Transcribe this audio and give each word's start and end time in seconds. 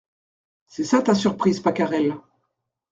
C’est 0.65 0.83
ça 0.83 1.03
ta 1.03 1.13
surprise 1.13 1.59
Pacarel. 1.59 2.15